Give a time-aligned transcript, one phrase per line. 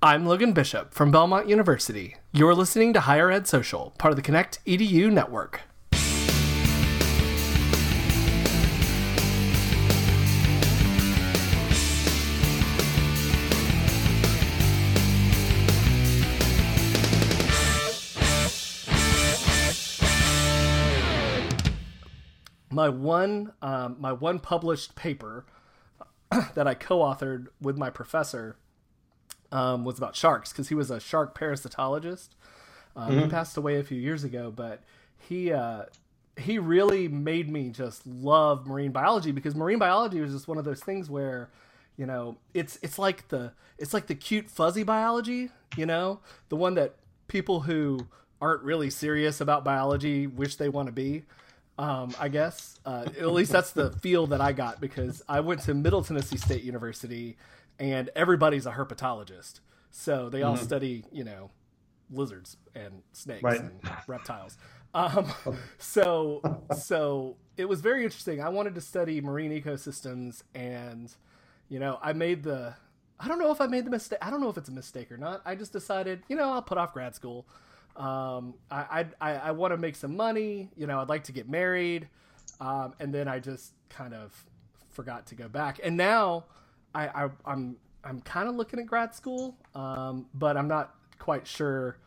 [0.00, 2.14] I'm Logan Bishop from Belmont University.
[2.32, 5.62] You're listening to Higher Ed Social, part of the Connect EDU network.
[22.70, 25.44] My one, um, my one published paper
[26.54, 28.54] that I co-authored with my professor
[29.52, 32.30] um, was about sharks because he was a shark parasitologist.
[32.96, 33.20] Um, Mm-hmm.
[33.20, 34.82] He passed away a few years ago, but
[35.16, 35.84] he uh,
[36.36, 40.64] he really made me just love marine biology because marine biology was just one of
[40.64, 41.50] those things where
[41.96, 46.56] you know it's it's like the it's like the cute fuzzy biology, you know, the
[46.56, 46.96] one that
[47.28, 48.06] people who
[48.40, 51.24] aren't really serious about biology wish they want to be.
[51.78, 55.62] Um, I guess uh, at least that's the feel that I got because I went
[55.62, 57.36] to Middle Tennessee State University,
[57.78, 59.60] and everybody's a herpetologist,
[59.90, 61.50] so they all study you know
[62.10, 63.60] lizards and snakes Right.
[63.60, 64.56] and reptiles.
[64.94, 65.30] Um,
[65.78, 66.40] so
[66.74, 68.40] so it was very interesting.
[68.40, 71.14] I wanted to study marine ecosystems, and
[71.68, 72.74] you know I made the
[73.20, 74.18] I don't know if I made the mistake.
[74.22, 75.42] I don't know if it's a mistake or not.
[75.44, 77.46] I just decided you know I'll put off grad school.
[77.96, 80.70] Um, I I, I want to make some money.
[80.74, 82.08] You know I'd like to get married,
[82.58, 84.46] um, and then I just kind of
[84.90, 85.80] forgot to go back.
[85.84, 86.46] And now
[86.94, 91.46] I, I I'm I'm kind of looking at grad school, um, but I'm not quite
[91.46, 91.98] sure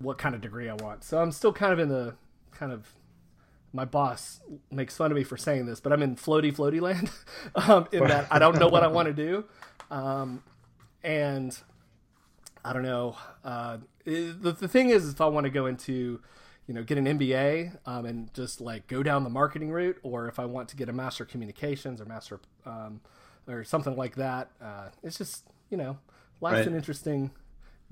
[0.00, 1.04] what kind of degree I want.
[1.04, 2.14] So I'm still kind of in the
[2.52, 2.88] kind of
[3.72, 4.40] my boss
[4.70, 7.10] makes fun of me for saying this, but I'm in floaty floaty land
[7.54, 9.44] um, in that I don't know what I want to do,
[9.90, 10.42] um,
[11.02, 11.56] and
[12.64, 13.16] I don't know.
[13.44, 16.20] Uh, the, the thing is, if I want to go into,
[16.66, 20.26] you know, get an MBA um, and just like go down the marketing route, or
[20.28, 23.00] if I want to get a master of communications or master um,
[23.50, 25.98] or something like that, uh, it's just you know,
[26.40, 26.66] life's Right.
[26.68, 27.30] an interesting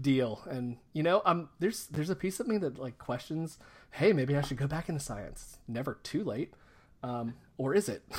[0.00, 3.58] deal, and you know, um, there's there's a piece of me that like questions,
[3.92, 5.58] hey, maybe I should go back into science.
[5.68, 6.54] Never too late,
[7.02, 8.02] um, or is it?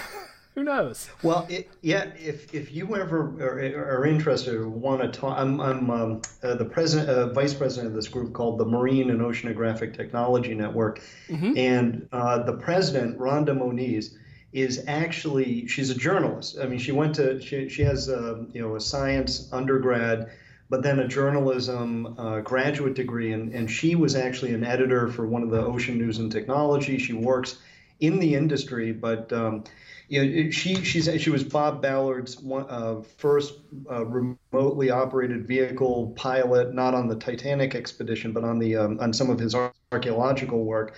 [0.55, 1.09] Who knows?
[1.23, 2.05] Well, it, yeah.
[2.17, 6.55] If if you ever are, are interested or want to talk, I'm I'm um, uh,
[6.55, 11.01] the president, uh, vice president of this group called the Marine and Oceanographic Technology Network,
[11.29, 14.17] and uh, the president, Rhonda Moniz,
[14.51, 16.57] is actually she's a journalist.
[16.61, 20.31] I mean, she went to she she has a, you know a science undergrad.
[20.71, 25.25] But then a journalism uh, graduate degree, and, and she was actually an editor for
[25.25, 26.99] one of the Ocean News and Technology.
[26.99, 27.57] She works
[27.99, 29.63] in the industry, but um,
[30.07, 33.53] you know, she she's she was Bob Ballard's one, uh, first
[33.89, 39.13] uh, remotely operated vehicle pilot, not on the Titanic expedition, but on the um, on
[39.13, 40.95] some of his ar- archaeological work.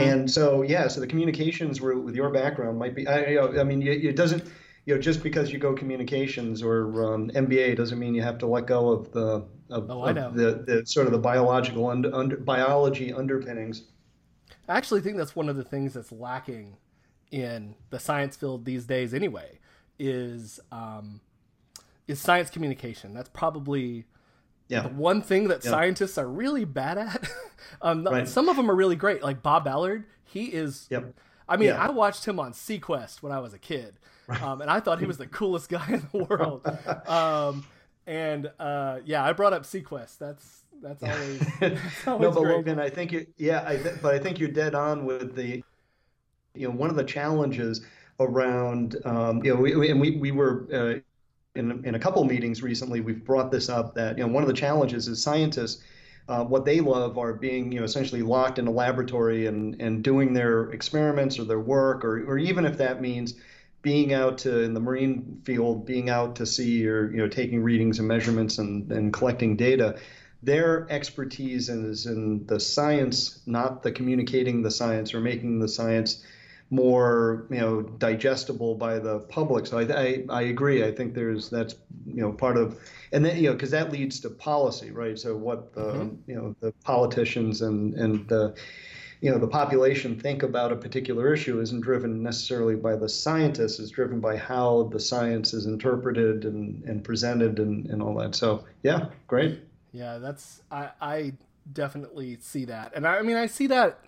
[0.00, 3.06] And so, yeah, so the communications route with your background might be.
[3.06, 4.44] I, you know, I mean, it, it doesn't.
[4.84, 8.46] You know, just because you go communications or um, MBA doesn't mean you have to
[8.46, 12.36] let go of the of, Oh, of the, the sort of the biological under, under
[12.36, 13.82] biology underpinnings.
[14.68, 16.76] I actually think that's one of the things that's lacking
[17.30, 19.58] in the science field these days anyway
[19.98, 21.20] is um,
[22.08, 23.14] is science communication.
[23.14, 24.04] That's probably
[24.68, 24.82] Yeah.
[24.82, 27.28] the one thing that scientists are really bad at.
[27.82, 28.28] um, Right.
[28.28, 30.04] Some of them are really great, like Bob Ballard.
[30.24, 30.86] He is.
[30.90, 31.14] Yep.
[31.48, 31.82] I mean, Yeah.
[31.84, 33.98] I watched him on SeaQuest when I was a kid,
[34.40, 36.62] um, and I thought he was the coolest guy in the world.
[37.06, 37.64] Um,
[38.06, 40.18] and uh, yeah, I brought up SeaQuest.
[40.18, 42.56] That's that's always, that's always no, but great.
[42.56, 45.62] Logan, I think you, yeah, I th- but I think you're dead on with the,
[46.54, 47.82] you know, one of the challenges
[48.20, 51.00] around, um, you know, we, we, and we, we were uh,
[51.58, 54.48] in, in a couple meetings recently, we've brought this up that, you know, one of
[54.48, 55.82] the challenges is scientists,
[56.28, 60.02] uh, what they love are being, you know, essentially locked in a laboratory and, and
[60.04, 63.34] doing their experiments or their work, or, or even if that means
[63.82, 67.62] being out to, in the marine field, being out to sea or, you know, taking
[67.62, 69.98] readings and measurements and, and collecting data
[70.42, 76.24] their expertise is in the science, not the communicating the science or making the science
[76.70, 79.66] more, you know, digestible by the public.
[79.66, 80.84] So I, I, I agree.
[80.84, 81.76] I think there's that's
[82.06, 82.78] you know part of,
[83.12, 85.18] and then you know because that leads to policy, right?
[85.18, 86.30] So what the mm-hmm.
[86.30, 88.54] you know the politicians and and the
[89.20, 93.78] you know the population think about a particular issue isn't driven necessarily by the scientists
[93.78, 98.34] it's driven by how the science is interpreted and, and presented and, and all that
[98.34, 99.60] so yeah great
[99.92, 101.32] Yeah, that's I I
[101.70, 103.98] definitely see that, and I, I mean I see that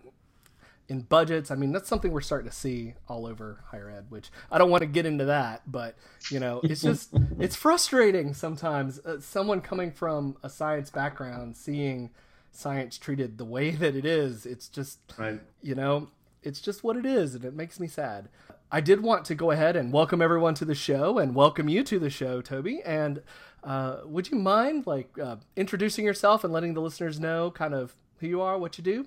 [0.89, 1.51] in budgets.
[1.51, 4.07] I mean that's something we're starting to see all over higher ed.
[4.09, 5.95] Which I don't want to get into that, but
[6.31, 8.99] you know it's just it's frustrating sometimes.
[9.01, 12.11] Uh, someone coming from a science background seeing
[12.51, 14.47] science treated the way that it is.
[14.47, 16.09] It's just right you know
[16.43, 18.29] it's just what it is and it makes me sad
[18.71, 21.83] i did want to go ahead and welcome everyone to the show and welcome you
[21.83, 23.23] to the show toby and
[23.65, 27.97] Uh, would you mind like uh, introducing yourself and letting the listeners know kind of
[28.19, 29.07] who you are, what you do?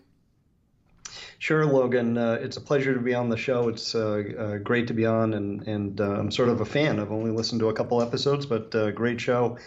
[1.39, 2.17] Sure, Logan.
[2.17, 3.69] Uh, it's a pleasure to be on the show.
[3.69, 6.99] It's uh, uh, great to be on, and and I'm sort of a fan.
[6.99, 9.57] I've only listened to a couple episodes, but great show.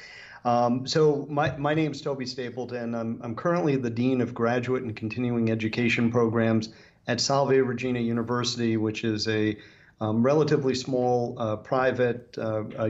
[0.44, 2.94] Um, so my my name's Toby Stapleton.
[2.94, 6.70] I'm I'm currently the dean of graduate and continuing education programs
[7.06, 9.56] at Salve Regina University, which is a
[10.00, 12.36] um, relatively small uh, private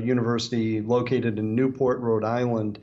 [0.01, 2.79] university located in Newport, Rhode Island.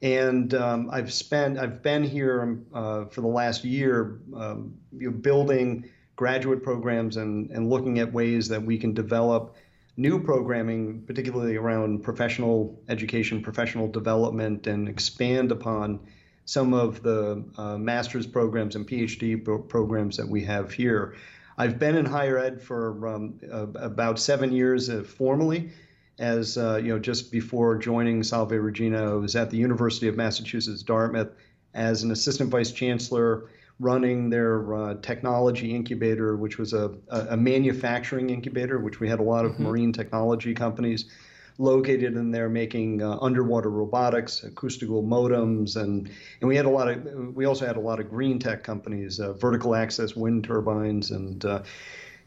[0.00, 5.10] And um, I've spent, I've been here um, uh, for the last year, um, you
[5.10, 9.56] know, building graduate programs and, and looking at ways that we can develop
[9.96, 15.98] new programming, particularly around professional education, professional development, and expand upon
[16.44, 21.16] some of the uh, master's programs and PhD pro- programs that we have here.
[21.58, 25.70] I've been in higher ed for um, uh, about seven years uh, formally,
[26.18, 30.16] as uh, you know, just before joining Salve Regina, I was at the University of
[30.16, 31.32] Massachusetts Dartmouth
[31.74, 33.50] as an assistant vice chancellor,
[33.80, 39.22] running their uh, technology incubator, which was a, a, manufacturing incubator, which we had a
[39.22, 39.64] lot of mm-hmm.
[39.64, 41.06] marine technology companies
[41.58, 46.08] located in there making uh, underwater robotics, acoustical modems, and
[46.40, 49.20] and we had a lot of we also had a lot of green tech companies,
[49.20, 51.62] uh, vertical axis wind turbines, and uh,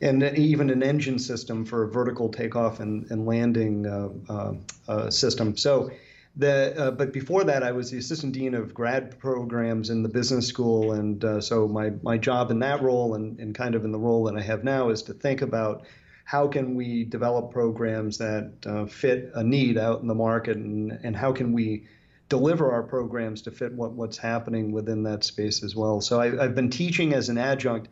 [0.02, 4.54] and even an engine system for a vertical takeoff and, and landing uh, uh,
[4.88, 5.56] uh, system.
[5.56, 5.92] So,
[6.36, 10.10] the uh, but before that, I was the assistant dean of grad programs in the
[10.10, 13.84] business school, and uh, so my my job in that role and, and kind of
[13.86, 15.86] in the role that I have now is to think about
[16.32, 20.98] how can we develop programs that uh, fit a need out in the market, and
[21.04, 21.86] and how can we
[22.30, 26.00] deliver our programs to fit what, what's happening within that space as well.
[26.00, 27.90] So I, I've been teaching as an adjunct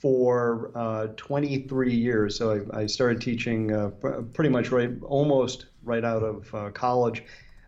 [0.00, 2.36] for uh, 23 years.
[2.36, 3.90] So I, I started teaching uh,
[4.34, 7.22] pretty much right, almost right out of uh, college.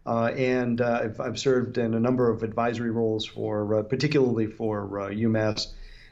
[0.05, 4.49] Uh, and uh, I've, I've, served in a number of advisory roles for, uh, particularly
[4.49, 5.69] for UMass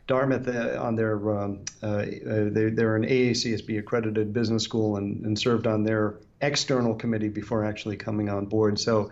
[0.09, 5.85] Dartmouth on their, um, they, are an AACSB accredited business school and, and served on
[5.85, 8.81] their external committee before actually coming on board.
[8.81, 9.11] So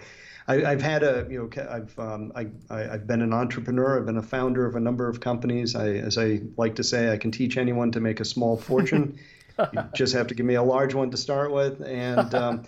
[0.49, 3.99] I, have had a, you know, I've, um, I, have been an entrepreneur.
[3.99, 5.77] I've been a founder of a number of companies.
[5.77, 9.19] I, as I like to say, I can teach anyone to make a small fortune.
[9.59, 11.83] you just have to give me a large one to start with.
[11.83, 12.65] And, um,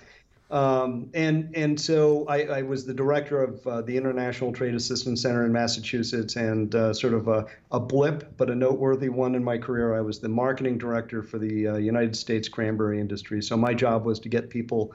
[0.50, 5.20] um, and, and so I, I, was the director of uh, the International Trade Assistance
[5.20, 9.44] Center in Massachusetts and uh, sort of a, a, blip, but a noteworthy one in
[9.44, 9.94] my career.
[9.94, 13.42] I was the marketing director for the uh, United States cranberry industry.
[13.42, 14.94] So my job was to get people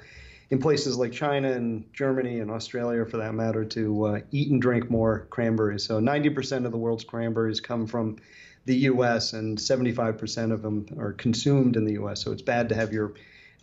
[0.49, 4.61] in places like China and Germany and Australia, for that matter, to uh, eat and
[4.61, 5.85] drink more cranberries.
[5.85, 8.17] So 90% of the world's cranberries come from
[8.65, 9.33] the U.S.
[9.33, 12.23] and 75% of them are consumed in the U.S.
[12.23, 13.13] So it's bad to have your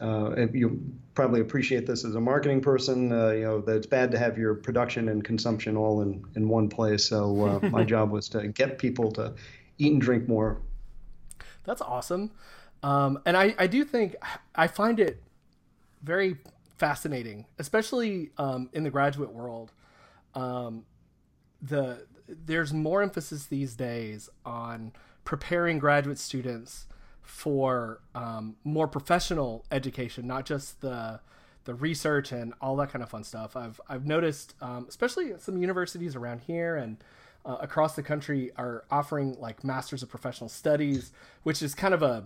[0.01, 0.81] uh, you
[1.15, 3.13] probably appreciate this as a marketing person.
[3.13, 6.49] Uh, you know that it's bad to have your production and consumption all in, in
[6.49, 7.05] one place.
[7.05, 9.35] So uh, my job was to get people to
[9.79, 10.61] eat and drink more.
[11.65, 12.31] That's awesome,
[12.83, 14.17] um, and I, I do think
[14.55, 15.23] I find it
[16.03, 16.39] very
[16.79, 19.73] fascinating, especially um, in the graduate world.
[20.35, 20.87] Um,
[21.61, 24.93] the there's more emphasis these days on
[25.25, 26.87] preparing graduate students
[27.23, 31.21] for um, more professional education, not just the
[31.65, 33.57] the research and all that kind of fun stuff.
[33.57, 36.97] I've I've noticed, um, especially some universities around here and
[37.45, 42.03] uh, across the country, are offering like masters of professional studies, which is kind of
[42.03, 42.25] a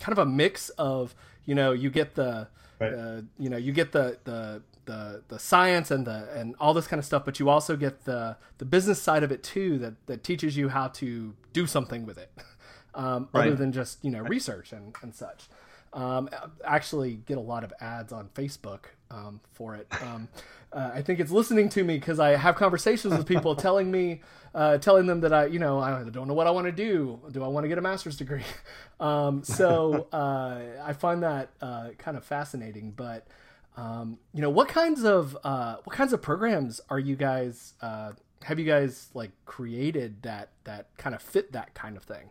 [0.00, 2.48] kind of a mix of you know you get the
[2.80, 2.92] Right.
[2.92, 6.86] Uh, you know, you get the, the the the science and the and all this
[6.86, 10.06] kind of stuff, but you also get the the business side of it too that
[10.06, 12.30] that teaches you how to do something with it,
[12.98, 13.46] um, right.
[13.46, 15.48] other than just you know research and and such.
[15.94, 16.28] Um,
[16.66, 19.86] actually, get a lot of ads on Facebook um, for it.
[20.02, 20.28] Um,
[20.70, 24.20] uh, I think it's listening to me because I have conversations with people telling me,
[24.54, 27.18] uh, telling them that I, you know, I don't know what I want to do.
[27.32, 28.44] Do I want to get a master's degree?
[29.00, 32.90] Um, so uh, I find that uh, kind of fascinating.
[32.90, 33.28] But
[33.76, 37.74] um, you know, what kinds of uh, what kinds of programs are you guys?
[37.80, 38.10] Uh,
[38.42, 42.30] have you guys like created that that kind of fit that kind of thing?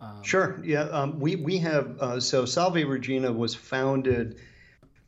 [0.00, 0.60] Um, sure.
[0.64, 0.82] Yeah.
[0.82, 4.38] Um, we we have so Salve Regina was founded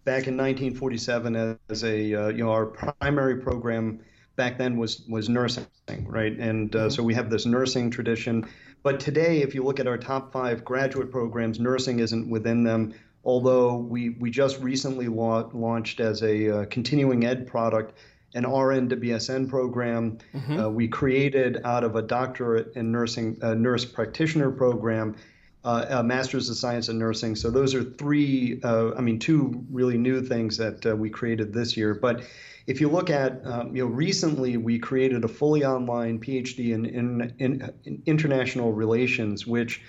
[0.09, 4.01] back in 1947 as a uh, you know our primary program
[4.37, 5.67] back then was was nursing
[6.07, 6.89] right and uh, mm-hmm.
[6.89, 8.49] so we have this nursing tradition
[8.83, 12.95] but today if you look at our top five graduate programs nursing isn't within them
[13.23, 17.93] although we we just recently la- launched as a uh, continuing ed product
[18.35, 20.19] an RN to BSN program.
[20.35, 20.59] Mm-hmm.
[20.59, 25.17] Uh, we created out of a doctorate in nursing, a nurse practitioner program,
[25.65, 27.37] uh, a master's of science in nursing.
[27.37, 31.53] So those are three, uh, I mean, two really new things that uh, we created
[31.53, 31.95] this year.
[31.95, 32.23] But
[32.67, 36.85] if you look at, um, you know, recently we created a fully online PhD in,
[36.85, 39.81] in, in international relations, which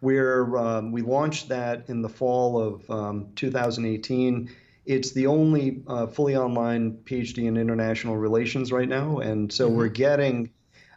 [0.00, 4.50] we're, um, we launched that in the fall of um, 2018.
[4.88, 9.76] It's the only uh, fully online PhD in international relations right now, and so mm-hmm.
[9.76, 10.50] we're getting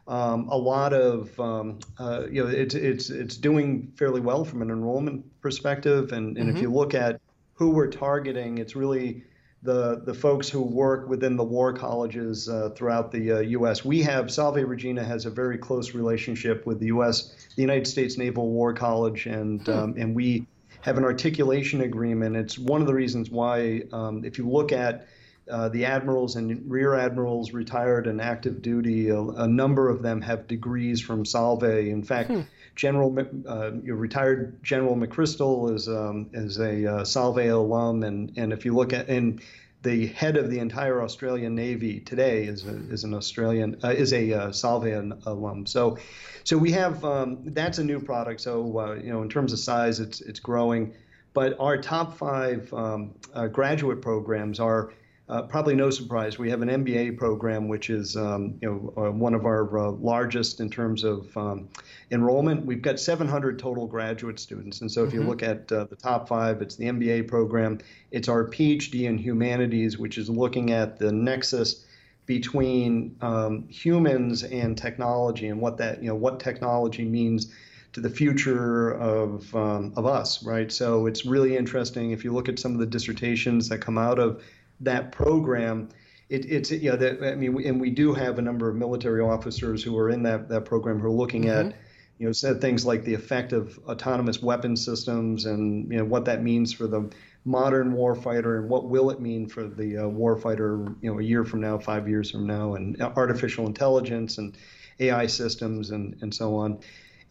[0.08, 4.62] um, a lot of um, uh, you know it's it's it's doing fairly well from
[4.62, 6.56] an enrollment perspective, and and mm-hmm.
[6.56, 7.20] if you look at
[7.54, 9.24] who we're targeting, it's really
[9.64, 13.84] the the folks who work within the war colleges uh, throughout the uh, U.S.
[13.84, 17.36] We have Salve Regina has a very close relationship with the U.S.
[17.56, 19.72] the United States Naval War College, and hmm.
[19.72, 20.48] um, and we
[20.82, 22.36] have an articulation agreement.
[22.36, 25.08] It's one of the reasons why, um, if you look at
[25.50, 30.22] uh, the admirals and rear admirals retired and active duty, a, a, number of them
[30.22, 31.64] have degrees from Salve.
[31.64, 32.42] In fact, hmm.
[32.76, 38.66] General uh, retired General McChrystal is um, is a uh, Salve alum, and and if
[38.66, 39.42] you look at and
[39.82, 44.14] the head of the entire Australian Navy today is a, is an Australian uh, is
[44.14, 45.66] a uh, Salve alum.
[45.66, 45.98] So
[46.44, 48.42] so we have um, that's a new product.
[48.42, 50.94] So uh, you know in terms of size, it's it's growing.
[51.34, 54.92] But our top five um, uh, graduate programs are
[55.32, 56.38] uh, probably no surprise.
[56.38, 59.92] We have an MBA program, which is um, you know uh, one of our uh,
[59.92, 61.70] largest in terms of um,
[62.12, 62.66] enrollment.
[62.66, 65.22] We've got 700 total graduate students, and so if mm-hmm.
[65.22, 67.80] you look at uh, the top five, it's the MBA program.
[68.12, 71.86] It's our PhD in humanities, which is looking at the nexus
[72.26, 77.54] between um, humans and technology, and what that you know what technology means
[77.94, 80.70] to the future of um, of us, right?
[80.70, 84.20] So it's really interesting if you look at some of the dissertations that come out
[84.20, 84.44] of
[84.82, 85.90] that program,
[86.30, 89.22] it, it's you know that I mean, and we do have a number of military
[89.22, 91.70] officers who are in that that program who are looking mm-hmm.
[91.70, 91.76] at
[92.18, 96.26] you know said things like the effect of autonomous weapon systems and you know what
[96.26, 97.10] that means for the
[97.46, 101.44] modern warfighter and what will it mean for the uh, warfighter you know a year
[101.44, 104.58] from now, five years from now, and artificial intelligence and
[105.00, 106.80] AI systems and and so on.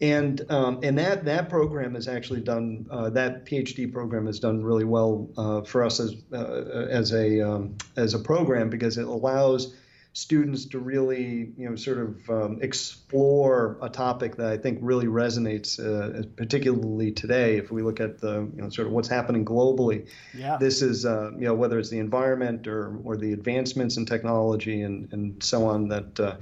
[0.01, 4.63] And um, and that that program has actually done uh, that PhD program has done
[4.63, 9.05] really well uh, for us as uh, as a um, as a program because it
[9.05, 9.75] allows
[10.13, 15.05] students to really you know sort of um, explore a topic that I think really
[15.05, 19.45] resonates uh, particularly today if we look at the you know sort of what's happening
[19.45, 20.57] globally yeah.
[20.57, 24.81] this is uh, you know whether it's the environment or or the advancements in technology
[24.81, 26.35] and and so on that uh,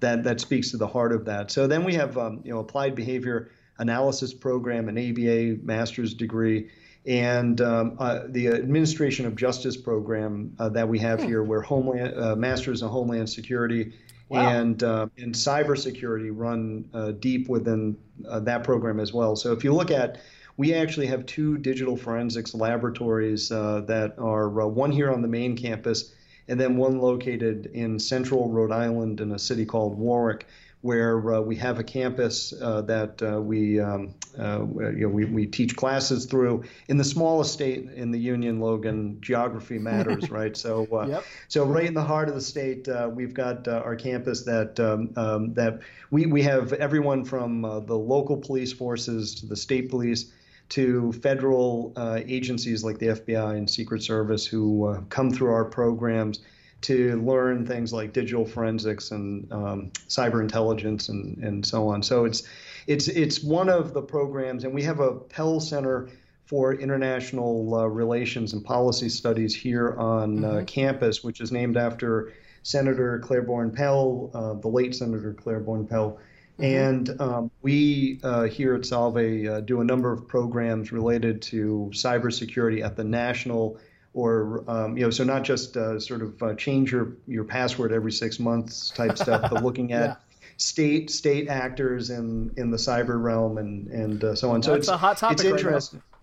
[0.00, 1.50] that that speaks to the heart of that.
[1.50, 6.70] So then we have um, you know applied behavior analysis program, an ABA master's degree,
[7.06, 11.26] and um, uh, the administration of justice program uh, that we have hmm.
[11.26, 13.92] here, where homeland uh, masters in homeland security.
[14.30, 14.48] Wow.
[14.48, 17.96] And uh, and cybersecurity run uh, deep within
[18.26, 19.36] uh, that program as well.
[19.36, 20.20] So if you look at
[20.56, 26.14] we actually have two digital forensics laboratories that are one here on the main campus
[26.48, 30.46] and then one located in central Rhode Island in a city called Warwick,
[30.84, 35.24] where uh, we have a campus uh, that uh, we, um, uh, you know, we,
[35.24, 36.62] we teach classes through.
[36.88, 40.54] In the smallest state in the Union, Logan, geography matters, right?
[40.54, 41.24] So, uh, yep.
[41.48, 45.10] so right in the heart of the state, uh, we've got our campus that um,
[45.16, 50.33] um, that we, we have everyone from the local police forces to the state police
[50.70, 55.64] to federal uh, agencies like the FBI and Secret Service who uh, come through our
[55.64, 56.40] programs
[56.82, 62.02] to learn things like digital forensics and um, cyber intelligence and, and so on.
[62.02, 62.42] So it's
[62.86, 66.10] it's it's one of the programs, and we have a Pell Center
[66.44, 70.64] for International uh, Relations and Policy Studies here on uh, mm-hmm.
[70.66, 76.18] campus, which is named after Senator Claiborne Pell, uh, the late Senator Claiborne Pell.
[76.58, 81.90] And um, we uh, here at Salve uh, do a number of programs related to
[81.92, 83.78] cybersecurity at the national
[84.12, 87.92] or um, you know, so not just uh, sort of uh, change your your password
[87.92, 90.16] every six months type stuff, but looking at yeah.
[90.56, 94.62] state state actors in in the cyber realm and and uh, so on.
[94.62, 95.40] So That's it's a hot topic.
[95.40, 95.98] It's interesting.
[95.98, 96.13] Right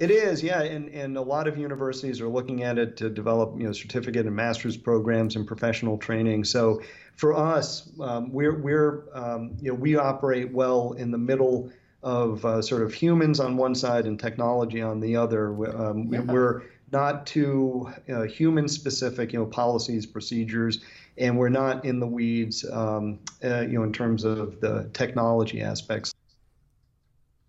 [0.00, 3.54] it is, yeah, and, and a lot of universities are looking at it to develop,
[3.58, 6.44] you know, certificate and master's programs and professional training.
[6.44, 6.80] So
[7.16, 11.70] for us, um, we're we're um, you know we operate well in the middle
[12.02, 15.48] of uh, sort of humans on one side and technology on the other.
[15.76, 16.20] Um, yeah.
[16.20, 20.80] We're not too uh, human specific, you know, policies, procedures,
[21.18, 25.60] and we're not in the weeds, um, uh, you know, in terms of the technology
[25.60, 26.14] aspects.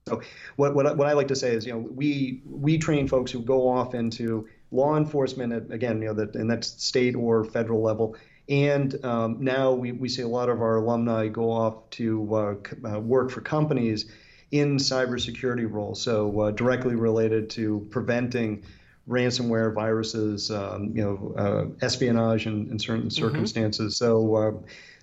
[0.08, 0.22] So
[0.56, 3.40] what, what, what I like to say is, you know, we we train folks who
[3.40, 8.16] go off into law enforcement again, you know, that and that's state or federal level.
[8.50, 12.56] And um, now we, we see a lot of our alumni go off to uh,
[12.84, 14.12] uh, work for companies
[14.50, 18.64] in cybersecurity roles, so uh, directly related to preventing
[19.08, 23.10] ransomware, viruses, um, you know, uh, espionage in, in certain mm-hmm.
[23.10, 24.00] circumstances.
[24.00, 24.06] Mm-hmm.
[24.06, 24.52] So, uh,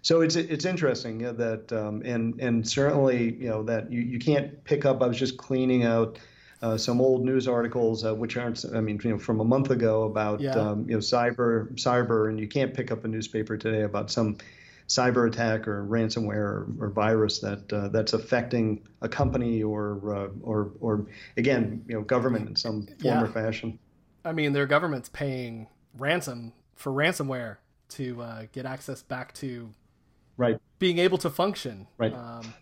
[0.02, 4.62] so it's it's interesting that, um, and and certainly, you know, that you, you can't
[4.64, 5.02] pick up.
[5.02, 6.18] I was just cleaning out.
[6.60, 9.70] Uh, some old news articles, uh, which aren't, I mean, you know, from a month
[9.70, 10.56] ago about, yeah.
[10.56, 14.38] um, you know, cyber, cyber, and you can't pick up a newspaper today about some
[14.88, 20.28] cyber attack or ransomware or, or virus that uh, that's affecting a company or uh,
[20.42, 23.22] or or again you know government in some form yeah.
[23.22, 23.78] or fashion.
[24.28, 27.56] I mean, their government's paying ransom for ransomware
[27.90, 29.70] to uh, get access back to
[30.36, 31.86] right being able to function.
[31.96, 32.12] Right.
[32.12, 32.54] Um,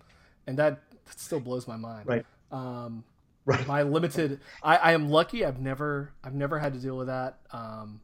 [0.47, 2.07] and that, that, still blows my mind.
[2.07, 2.27] Right.
[2.53, 3.05] Um,
[3.45, 3.67] right.
[3.67, 4.41] My limited.
[4.63, 5.45] I, I am lucky.
[5.45, 7.39] I've never I've never had to deal with that.
[7.51, 8.01] Um,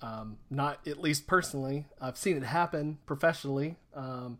[0.00, 1.86] um, not at least personally.
[2.00, 4.38] I've seen it happen professionally um,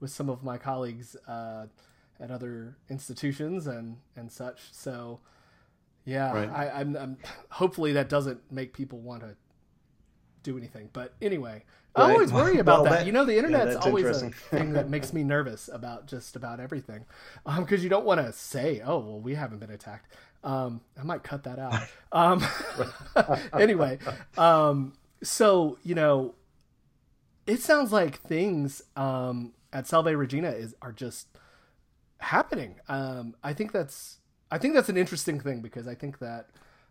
[0.00, 1.66] with some of my colleagues uh,
[2.20, 4.72] at other institutions and and such.
[4.72, 5.20] So,
[6.06, 6.48] yeah, right.
[6.50, 7.18] I, am I'm, I'm
[7.50, 9.36] hopefully that doesn't make people want to
[10.44, 10.88] do anything.
[10.92, 11.64] But anyway,
[11.98, 12.04] right.
[12.04, 13.00] I always worry about well, that.
[13.00, 13.06] that.
[13.06, 16.60] You know, the internet's yeah, always a thing that makes me nervous about just about
[16.60, 17.04] everything,
[17.44, 21.02] because um, you don't want to say, "Oh, well, we haven't been attacked." Um, I
[21.02, 21.74] might cut that out.
[22.12, 22.42] Um,
[23.52, 23.98] anyway,
[24.38, 26.34] um, so you know,
[27.46, 31.26] it sounds like things um, at Salve Regina is are just
[32.18, 32.76] happening.
[32.88, 34.18] Um, I think that's
[34.50, 36.50] I think that's an interesting thing because I think that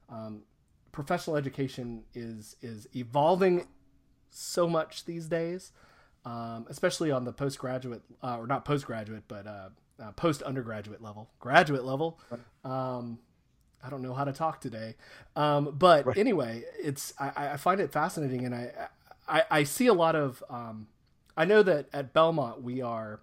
[0.09, 0.43] um,
[0.91, 3.67] professional education is is evolving
[4.29, 5.71] so much these days,
[6.25, 9.69] um, especially on the postgraduate uh, or not postgraduate, but uh,
[10.01, 12.19] uh, post undergraduate level, graduate level.
[12.63, 13.19] Um,
[13.83, 14.95] I don't know how to talk today.
[15.35, 16.17] Um, but right.
[16.17, 18.71] anyway, it's I, I, find it fascinating, and I
[19.27, 20.43] I, I see a lot of.
[20.49, 20.87] Um,
[21.37, 23.19] I know that at Belmont we are.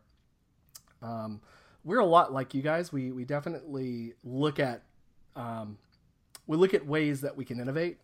[1.85, 2.93] We're a lot like you guys.
[2.93, 4.83] We we definitely look at
[5.37, 5.79] um,
[6.47, 7.99] we look at ways that we can innovate,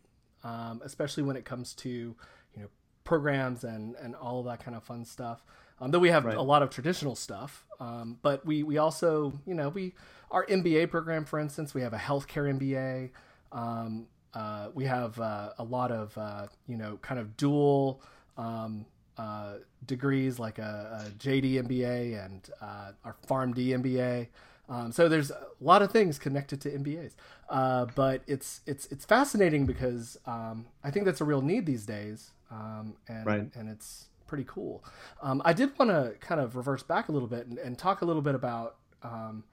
[0.44, 2.16] um, especially when it comes to you
[2.56, 2.68] know
[3.04, 5.42] programs and and all of that kind of fun stuff.
[5.80, 6.36] Um, though we have right.
[6.36, 9.94] a lot of traditional stuff, um, but we we also you know we
[10.30, 13.10] our MBA program, for instance, we have a healthcare MBA.
[13.52, 18.02] Um, uh, we have uh, a lot of uh, you know kind of dual
[18.36, 18.86] um,
[19.18, 19.54] uh,
[19.84, 24.28] degrees like a, a, JD MBA and uh, our PharmD MBA.
[24.68, 27.14] Um, so there's a lot of things connected to MBAs,
[27.48, 31.86] uh, but it's it's it's fascinating because um, I think that's a real need these
[31.86, 33.50] days, um, and right.
[33.54, 34.84] and it's pretty cool.
[35.22, 38.02] Um, I did want to kind of reverse back a little bit and, and talk
[38.02, 39.44] a little bit about um,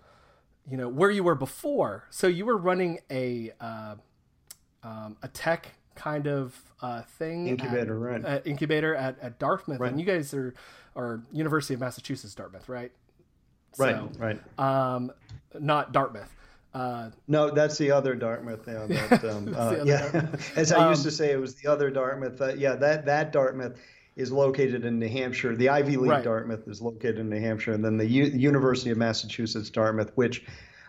[0.70, 2.04] you know where you were before.
[2.10, 3.96] So you were running a uh,
[4.84, 8.26] um, a tech kind of uh, thing incubator, at, right?
[8.26, 9.92] Uh, incubator at, at Dartmouth, right.
[9.92, 10.54] and you guys are
[10.96, 12.92] are University of Massachusetts Dartmouth, right?
[13.78, 14.40] Right, so, right.
[14.58, 15.12] Um,
[15.60, 16.34] not Dartmouth.
[16.74, 18.68] Uh, no, that's the other Dartmouth.
[18.68, 20.12] Yeah, that, um, uh, yeah.
[20.12, 20.52] Dartmouth.
[20.58, 22.40] as I used to um, say, it was the other Dartmouth.
[22.42, 23.80] Uh, yeah, that that Dartmouth
[24.16, 25.56] is located in New Hampshire.
[25.56, 26.24] The Ivy League right.
[26.24, 30.46] Dartmouth is located in New Hampshire, and then the U- University of Massachusetts Dartmouth, which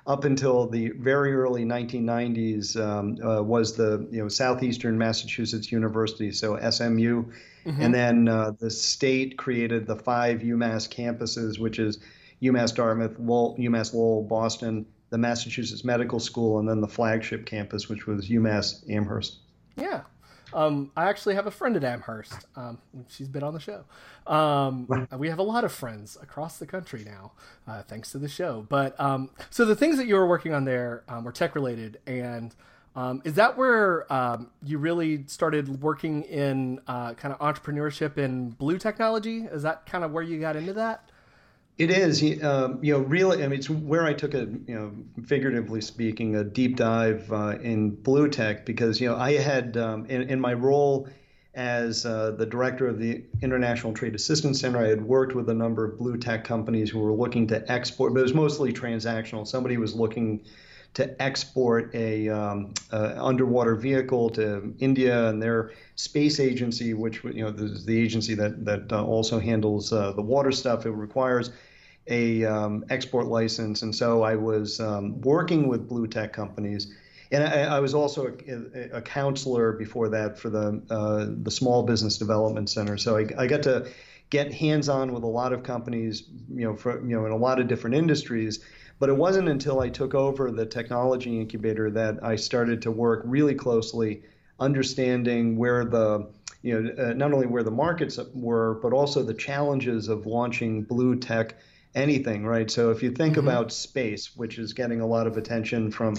[0.06, 6.30] up until the very early 1990s um, uh, was the you know Southeastern Massachusetts University,
[6.30, 7.24] so SMU,
[7.64, 7.80] mm-hmm.
[7.80, 11.98] and then uh, the state created the five UMass campuses, which is
[12.40, 17.88] UMass Dartmouth, Lowell, UMass Lowell, Boston, the Massachusetts Medical School, and then the flagship campus,
[17.88, 19.38] which was UMass Amherst.
[19.76, 20.02] Yeah,
[20.52, 22.46] um, I actually have a friend at Amherst.
[22.56, 22.78] Um,
[23.08, 23.84] she's been on the show.
[24.26, 27.32] Um, we have a lot of friends across the country now,
[27.66, 28.66] uh, thanks to the show.
[28.68, 31.98] But um, so the things that you were working on there um, were tech related,
[32.06, 32.54] and
[32.94, 34.06] um, is that where
[34.62, 39.40] you really started working in uh, kind of entrepreneurship in blue technology?
[39.40, 41.10] Is that kind of where you got into that?
[41.78, 43.44] It is, um, you know, really.
[43.44, 44.92] I mean, it's where I took a, you know,
[45.26, 50.06] figuratively speaking, a deep dive uh, in blue tech because you know I had um,
[50.06, 51.06] in, in, my role
[51.52, 55.54] as uh, the director of the International Trade Assistance Center, I had worked with a
[55.54, 59.46] number of blue tech companies who were looking to export, but it was mostly transactional.
[59.46, 60.44] Somebody was looking
[60.96, 67.48] to export a um, underwater vehicle to India and their space agency, which you know
[67.48, 70.86] is the agency that that uh, also handles uh, the water stuff.
[70.86, 71.50] It requires
[72.08, 76.94] a um, export license, and so I was um, working with blue tech companies.
[77.32, 81.82] And I, I was also a, a, counselor before that for the uh, the Small
[81.82, 82.96] Business Development Center.
[82.96, 83.88] So I, I got to
[84.30, 87.36] get hands on with a lot of companies, you know, for, you know, in a
[87.36, 88.64] lot of different industries.
[88.98, 93.22] But it wasn't until I took over the technology incubator that I started to work
[93.24, 94.22] really closely,
[94.58, 96.28] understanding where the
[96.62, 100.82] you know uh, not only where the markets were, but also the challenges of launching
[100.82, 101.56] blue tech
[101.96, 102.70] anything, right?
[102.70, 103.48] So if you think mm-hmm.
[103.48, 106.14] about space, which is getting a lot of attention from,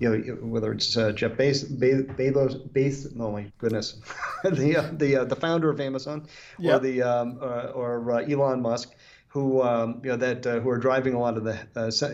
[0.00, 4.00] you know, whether it's uh, Jeff Bezos, Bezos, Bezos, oh my goodness,
[4.42, 6.26] the uh, the uh, the founder of Amazon,
[6.64, 8.94] or the um, uh, or uh, Elon Musk,
[9.28, 11.58] who um, you know that uh, who are driving a lot of the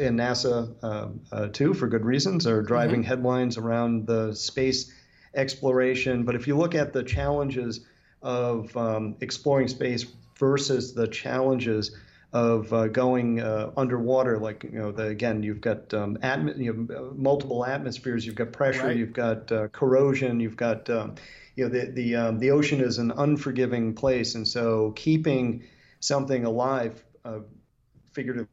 [0.04, 3.08] in NASA um, too for good reasons, are driving mm-hmm.
[3.08, 4.92] headlines around the space
[5.34, 6.24] exploration.
[6.24, 7.80] But if you look at the challenges
[8.22, 10.04] of um, exploring space
[10.36, 11.94] versus the challenges
[12.34, 14.38] of uh, going uh, underwater.
[14.38, 18.26] Like you know, the, again, you've got um, atm- you know, multiple atmospheres.
[18.26, 18.88] You've got pressure.
[18.88, 18.96] Right.
[18.96, 20.40] You've got uh, corrosion.
[20.40, 21.14] You've got um,
[21.54, 25.62] you know the the um, the ocean is an unforgiving place, and so keeping
[26.00, 27.38] something alive, uh,
[28.12, 28.48] figuratively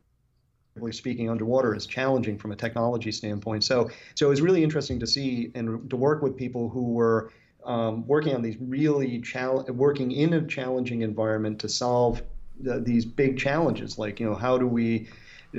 [0.92, 3.64] speaking, underwater is challenging from a technology standpoint.
[3.64, 7.32] So so it was really interesting to see and to work with people who were
[7.66, 12.22] um, working on these really chal- working in a challenging environment to solve
[12.64, 15.08] these big challenges, like you know how do we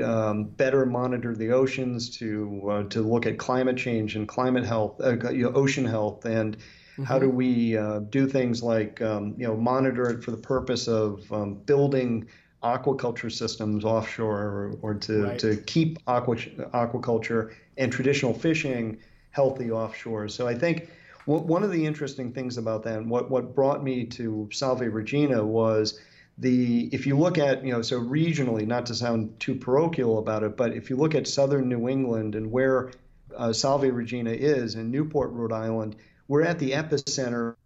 [0.03, 5.01] um, better monitor the oceans to uh, to look at climate change and climate health,
[5.01, 7.05] uh, you know, ocean health, and mm-hmm.
[7.05, 10.89] how do we uh, do things like um, you know monitor it for the purpose
[10.89, 12.27] of um, building
[12.63, 15.39] aquaculture systems offshore or, or to, right.
[15.39, 18.97] to keep aqua, aquaculture and traditional fishing
[19.31, 20.29] healthy offshore.
[20.29, 20.89] So I think
[21.25, 25.45] one of the interesting things about that, and what, what brought me to Salve Regina
[25.45, 26.01] was
[26.39, 30.43] the if you look at you know so regionally not to sound too parochial about
[30.43, 32.91] it but if you look at southern new england and where
[33.37, 35.95] uh, salve regina is in newport rhode island
[36.29, 37.57] we're at the epicenter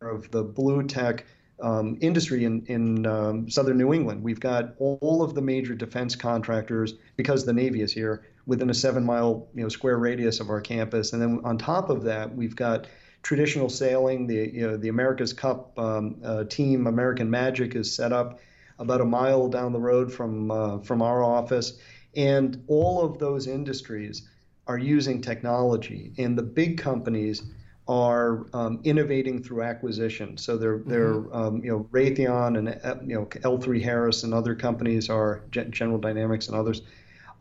[0.00, 1.24] of the blue tech
[1.60, 4.22] um, industry in, in um, southern new england.
[4.22, 8.74] We've got all of the major defense contractors because the navy is here within a
[8.74, 11.12] seven mile you know square radius of our campus.
[11.12, 12.86] And then on top of that we've got
[13.28, 14.26] traditional sailing.
[14.26, 18.40] The you know, the America's Cup um, uh, team, American Magic, is set up
[18.78, 21.78] about a mile down the road from uh, from our office,
[22.16, 24.26] and all of those industries
[24.66, 27.42] are using technology, and the big companies
[27.86, 30.38] are um, innovating through acquisition.
[30.38, 30.90] So they're mm-hmm.
[30.90, 35.42] they're um, you know Raytheon and uh, you know L3 Harris and other companies are
[35.50, 36.80] General Dynamics and others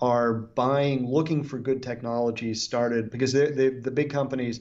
[0.01, 4.59] are buying, looking for good technologies started because they, the big companies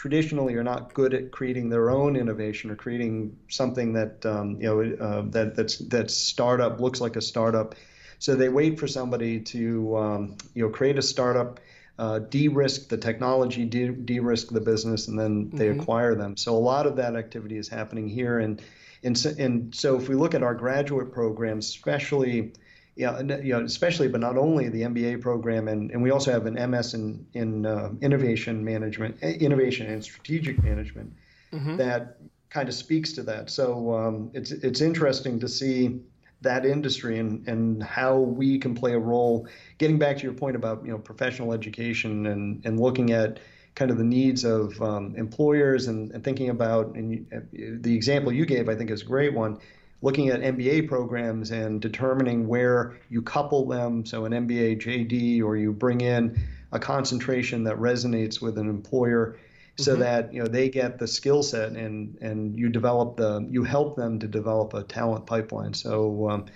[0.00, 4.66] traditionally are not good at creating their own innovation or creating something that um, you
[4.66, 7.74] know uh, that that's that startup looks like a startup.
[8.18, 11.60] So they wait for somebody to um, you know create a startup,
[11.98, 15.80] uh, de-risk the technology, de- de-risk the business, and then they mm-hmm.
[15.80, 16.38] acquire them.
[16.38, 18.62] So a lot of that activity is happening here, and
[19.02, 22.54] and so, and so if we look at our graduate programs, especially
[22.96, 26.46] yeah, you know, especially, but not only the MBA program, and, and we also have
[26.46, 31.12] an MS in in uh, innovation management, eh, innovation and strategic management,
[31.52, 31.76] mm-hmm.
[31.76, 32.18] that
[32.50, 33.48] kind of speaks to that.
[33.50, 36.00] So um, it's it's interesting to see
[36.42, 39.46] that industry and and how we can play a role.
[39.78, 43.38] Getting back to your point about you know professional education and and looking at
[43.76, 48.44] kind of the needs of um, employers and, and thinking about and the example you
[48.44, 49.60] gave, I think, is a great one
[50.02, 54.06] looking at MBA programs and determining where you couple them.
[54.06, 59.36] So an MBA JD, or you bring in a concentration that resonates with an employer,
[59.76, 60.00] so mm-hmm.
[60.02, 63.96] that you know they get the skill set and and you develop the you help
[63.96, 65.74] them to develop a talent pipeline.
[65.74, 66.30] So.
[66.30, 66.46] Um,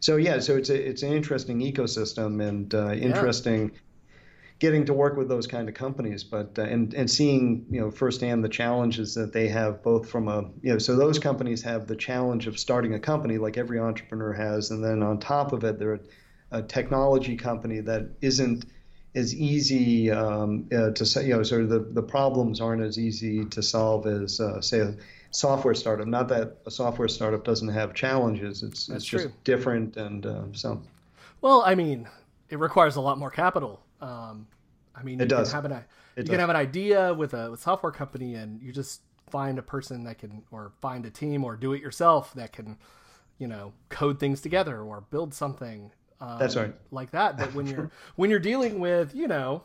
[0.00, 3.78] so yeah, so it's a, it's an interesting ecosystem and uh, interesting yeah
[4.58, 7.90] getting to work with those kind of companies, but uh, and and seeing you know
[7.90, 11.86] firsthand the challenges that they have, both from a you know so those companies have
[11.86, 15.64] the challenge of starting a company like every entrepreneur has, and then on top of
[15.64, 16.00] it, they're a,
[16.58, 18.64] a technology company that isn't
[19.14, 22.98] as easy um, uh, to say, you know, sort of the, the problems aren't as
[22.98, 24.94] easy to solve as, uh, say, a
[25.30, 26.06] software startup.
[26.06, 29.96] Not that a software startup doesn't have challenges, it's, That's it's just different.
[29.96, 30.82] And uh, so.
[31.40, 32.08] Well, I mean,
[32.50, 33.83] it requires a lot more capital.
[34.04, 34.46] Um,
[34.94, 35.48] I mean, it you does.
[35.48, 35.84] Can have an, it
[36.16, 36.30] you does.
[36.30, 40.04] can have an idea with a with software company, and you just find a person
[40.04, 42.76] that can, or find a team, or do it yourself that can,
[43.38, 45.90] you know, code things together or build something.
[46.20, 46.74] Um, that's right.
[46.90, 47.38] Like that.
[47.38, 49.64] But when you're when you're dealing with, you know,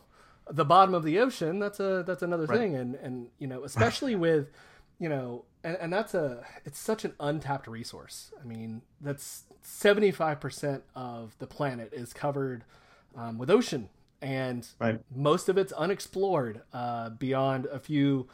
[0.50, 2.58] the bottom of the ocean, that's a that's another right.
[2.58, 4.50] thing, and and you know, especially with,
[4.98, 8.32] you know, and, and that's a it's such an untapped resource.
[8.42, 12.64] I mean, that's seventy five percent of the planet is covered
[13.14, 13.90] um, with ocean
[14.22, 15.00] and right.
[15.14, 18.28] most of it's unexplored uh, beyond a few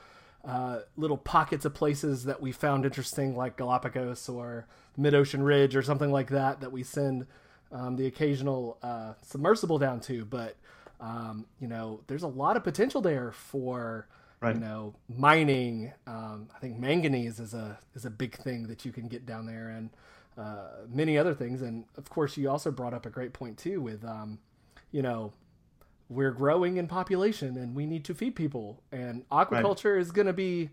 [0.44, 5.76] uh, little pockets of places that we found interesting, like Galapagos or Mid Ocean Ridge
[5.76, 7.26] or something like that, that we send
[7.72, 10.24] um, the occasional uh, submersible down to.
[10.24, 10.56] But
[11.00, 14.06] um, you know, there's a lot of potential there for
[14.40, 14.54] right.
[14.54, 15.92] you know mining.
[16.06, 19.46] Um, I think manganese is a is a big thing that you can get down
[19.46, 19.90] there, and
[20.38, 21.62] uh, many other things.
[21.62, 24.38] And of course, you also brought up a great point too with, um,
[24.92, 25.32] you know,
[26.08, 30.00] we're growing in population and we need to feed people, and aquaculture right.
[30.00, 30.70] is going to be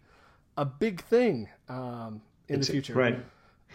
[0.58, 2.94] a big thing um, in it's, the future.
[2.94, 3.20] Right.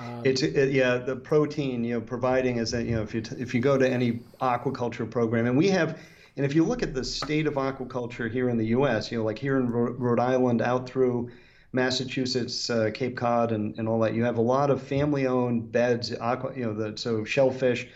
[0.01, 3.21] Um, it's it, yeah, the protein you know providing is that you know if you
[3.21, 5.99] t- if you go to any aquaculture program, and we have,
[6.37, 9.25] and if you look at the state of aquaculture here in the U.S., you know
[9.25, 11.31] like here in Rhode Island out through
[11.73, 16.15] Massachusetts, uh, Cape Cod, and, and all that, you have a lot of family-owned beds,
[16.19, 17.89] aqua, you know, the, so shellfish,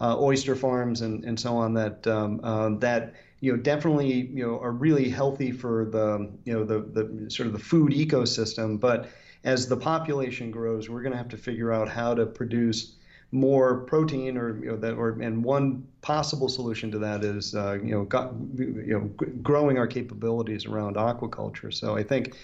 [0.00, 4.46] uh, oyster farms, and, and so on that um, um, that you know definitely you
[4.46, 8.78] know are really healthy for the you know the the sort of the food ecosystem,
[8.78, 9.08] but
[9.44, 12.96] as the population grows, we're going to have to figure out how to produce
[13.32, 17.74] more protein or you know that or and one possible solution to that is uh,
[17.82, 21.72] you know got, you know growing our capabilities around aquaculture.
[21.74, 22.36] So i think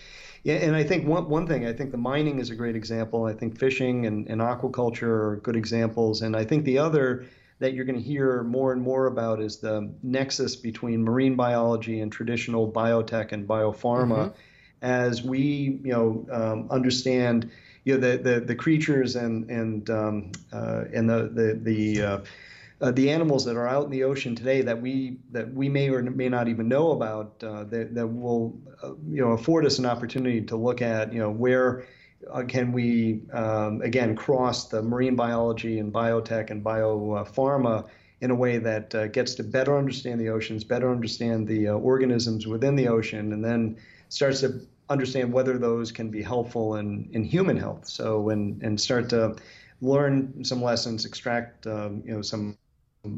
[0.42, 3.24] yeah and i think one, one thing i think the mining is a great example.
[3.24, 6.22] I think fishing and, and aquaculture are good examples.
[6.22, 7.26] And i think the other
[7.62, 12.00] that you're going to hear more and more about is the nexus between marine biology
[12.00, 14.34] and traditional biotech and biopharma mm-hmm.
[14.82, 17.48] as we you know um, understand
[17.84, 22.18] you know the, the, the creatures and and um, uh, and the the the uh,
[22.80, 25.88] uh, the animals that are out in the ocean today that we that we may
[25.88, 29.78] or may not even know about uh, that, that will uh, you know afford us
[29.78, 31.86] an opportunity to look at you know where
[32.48, 37.88] can we um, again cross the marine biology and biotech and biopharma
[38.20, 41.72] in a way that uh, gets to better understand the oceans, better understand the uh,
[41.74, 43.76] organisms within the ocean, and then
[44.08, 47.86] starts to understand whether those can be helpful in, in human health.
[47.88, 49.36] So and and start to
[49.80, 52.56] learn some lessons, extract um, you know some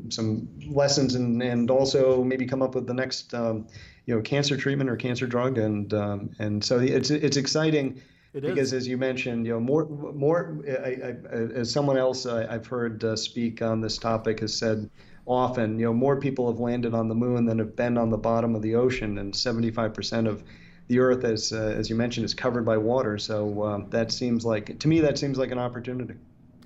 [0.08, 3.66] some lessons, and and also maybe come up with the next um,
[4.06, 8.00] you know cancer treatment or cancer drug, and um, and so it's it's exciting.
[8.34, 8.82] It because, is.
[8.82, 10.58] as you mentioned, you know, more, more.
[10.66, 14.90] I, I, as someone else I, have heard uh, speak on this topic has said,
[15.24, 18.18] often, you know, more people have landed on the moon than have been on the
[18.18, 20.42] bottom of the ocean, and 75% of
[20.88, 23.18] the Earth, as uh, as you mentioned, is covered by water.
[23.18, 26.14] So um, that seems like to me that seems like an opportunity.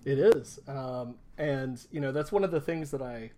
[0.04, 3.30] It is, um, and you know that's one of the things that I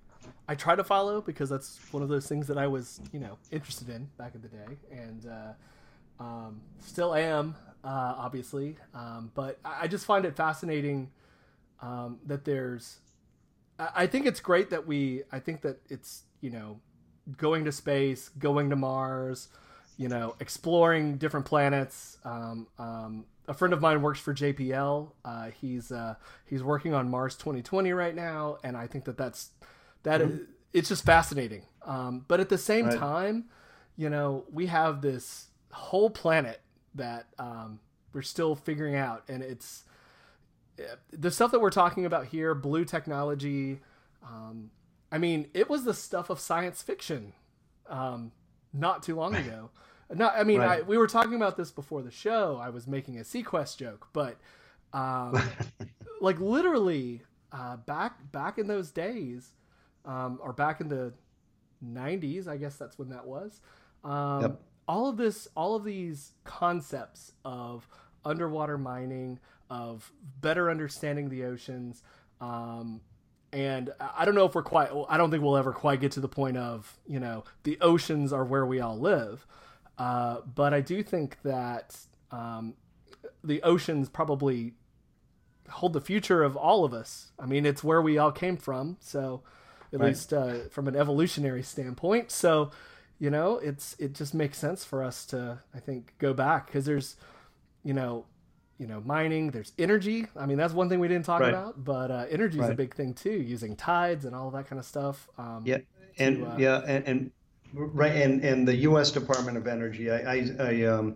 [0.48, 3.36] I try to follow because that's one of those things that I was you know
[3.50, 5.52] interested in back in the day, and uh,
[6.20, 8.76] um, still am uh, obviously.
[8.94, 11.10] Um, but I just find it fascinating
[11.82, 12.98] um, that there's.
[13.78, 15.22] I think it's great that we.
[15.32, 16.80] I think that it's you know
[17.36, 19.48] going to space, going to Mars
[20.00, 22.16] you know, exploring different planets.
[22.24, 25.12] Um, um, a friend of mine works for JPL.
[25.22, 26.14] Uh, he's uh,
[26.46, 29.50] he's working on Mars 2020 right now, and I think that that's
[30.04, 30.36] that mm-hmm.
[30.36, 30.40] is,
[30.72, 31.66] it's just fascinating.
[31.84, 32.98] Um, but at the same right.
[32.98, 33.50] time,
[33.98, 36.60] you know, we have this whole planet
[36.94, 37.80] that um,
[38.12, 39.84] we're still figuring out, and it's
[41.12, 43.80] the stuff that we're talking about here, blue technology.
[44.22, 44.70] Um,
[45.12, 47.32] I mean, it was the stuff of science fiction
[47.88, 48.32] um,
[48.72, 49.70] not too long ago.
[50.12, 50.80] Not, I mean, right.
[50.80, 52.58] I, we were talking about this before the show.
[52.60, 54.38] I was making a SeaQuest joke, but
[54.92, 55.40] um,
[56.20, 59.50] like literally uh, back back in those days,
[60.04, 61.12] um, or back in the
[61.84, 63.60] '90s, I guess that's when that was.
[64.02, 64.60] Um, yep.
[64.90, 67.86] All of this, all of these concepts of
[68.24, 69.38] underwater mining,
[69.70, 72.02] of better understanding the oceans,
[72.40, 73.00] um,
[73.52, 74.90] and I don't know if we're quite.
[75.08, 78.32] I don't think we'll ever quite get to the point of you know the oceans
[78.32, 79.46] are where we all live.
[79.96, 81.96] Uh, but I do think that
[82.30, 82.74] um,
[83.44, 84.72] the oceans probably
[85.68, 87.32] hold the future of all of us.
[87.38, 89.42] I mean, it's where we all came from, so
[89.92, 90.08] at right.
[90.08, 92.30] least uh, from an evolutionary standpoint.
[92.30, 92.70] So,
[93.20, 96.86] you know, it's it just makes sense for us to, I think, go back because
[96.86, 97.16] there's,
[97.84, 98.24] you know,
[98.78, 99.50] you know, mining.
[99.50, 100.26] There's energy.
[100.34, 101.50] I mean, that's one thing we didn't talk right.
[101.50, 102.72] about, but uh, energy is right.
[102.72, 105.28] a big thing too, using tides and all that kind of stuff.
[105.38, 105.78] Um, yeah,
[106.18, 107.30] and to, uh, yeah, and, and
[107.72, 109.12] Right, and, and the U.S.
[109.12, 110.10] Department of Energy.
[110.10, 111.14] I, I, I um,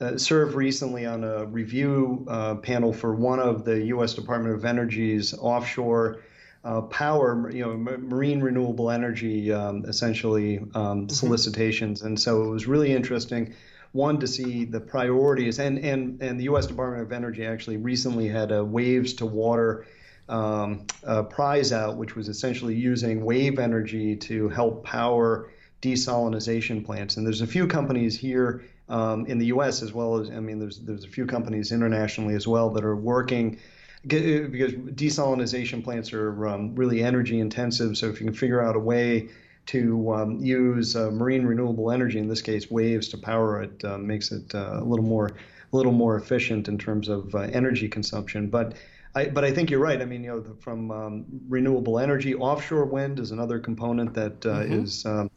[0.00, 4.12] uh, served recently on a review uh, panel for one of the U.S.
[4.12, 6.22] Department of Energy's offshore
[6.64, 11.08] uh, power, you know, marine renewable energy, um, essentially um, mm-hmm.
[11.08, 13.54] solicitations, and so it was really interesting.
[13.92, 16.66] One to see the priorities, and and and the U.S.
[16.66, 19.86] Department of Energy actually recently had a waves to water.
[20.28, 20.86] Um,
[21.28, 25.50] prize out, which was essentially using wave energy to help power
[25.82, 27.16] desalination plants.
[27.16, 29.82] And there's a few companies here um, in the U.S.
[29.82, 32.96] as well as I mean, there's there's a few companies internationally as well that are
[32.96, 33.58] working
[34.06, 37.96] because desalination plants are um, really energy intensive.
[37.96, 39.28] So if you can figure out a way
[39.66, 43.98] to um, use uh, marine renewable energy, in this case waves, to power it, uh,
[43.98, 45.26] makes it uh, a little more
[45.72, 48.48] a little more efficient in terms of uh, energy consumption.
[48.48, 48.74] But
[49.14, 50.00] I, but I think you're right.
[50.00, 54.44] I mean, you know, the, from um, renewable energy, offshore wind is another component that
[54.44, 54.84] uh, mm-hmm.
[54.84, 55.30] is um,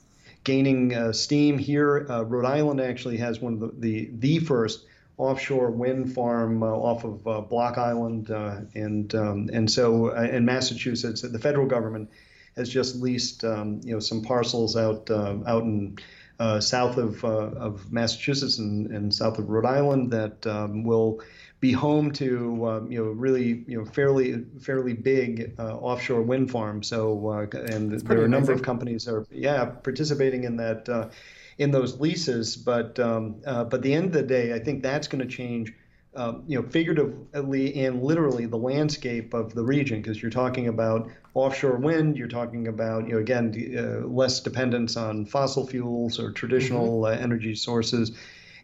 [0.43, 2.07] gaining uh, steam here.
[2.09, 4.85] Uh, Rhode Island actually has one of the the, the first
[5.17, 10.45] offshore wind farm uh, off of uh, Block Island, uh, and um, and so in
[10.45, 12.09] Massachusetts, the federal government
[12.55, 15.97] has just leased um, you know some parcels out out in
[16.39, 21.21] uh, south of, uh, of Massachusetts and, and, south of Rhode Island that um, will
[21.61, 26.51] be home to um, you know really you know fairly fairly big uh, offshore wind
[26.51, 26.83] farm.
[26.83, 30.89] So uh, and there are a number of companies that are yeah participating in that
[30.89, 31.09] uh,
[31.57, 32.55] in those leases.
[32.55, 35.73] But um, uh, but the end of the day, I think that's going to change
[36.15, 41.09] um, you know, figuratively and literally the landscape of the region because you're talking about
[41.33, 46.31] offshore wind, you're talking about, you know, again, uh, less dependence on fossil fuels or
[46.31, 47.19] traditional mm-hmm.
[47.19, 48.17] uh, energy sources.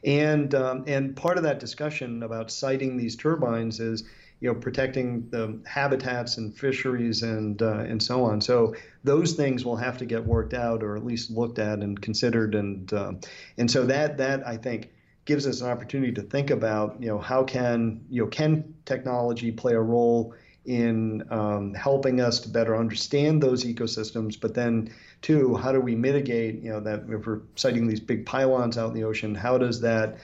[0.04, 4.04] And, um, and part of that discussion about siting these turbines is,
[4.42, 8.42] you know, protecting the habitats and fisheries and, uh, and so on.
[8.42, 12.02] So those things will have to get worked out or at least looked at and
[12.02, 12.56] considered.
[12.56, 13.22] And, um,
[13.58, 14.90] and so that, that I think,
[15.26, 19.52] gives us an opportunity to think about, you know, how can you know can technology
[19.52, 20.34] play a role
[20.66, 25.96] in um, helping us to better understand those ecosystems, but then two, how do we
[25.96, 29.58] mitigate, you know, that if we're siting these big pylons out in the ocean, how
[29.58, 30.18] does that